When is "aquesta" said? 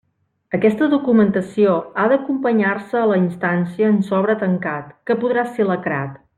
0.57-0.87